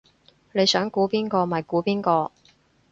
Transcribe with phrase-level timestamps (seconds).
[0.53, 2.31] 你想估邊個咪估邊個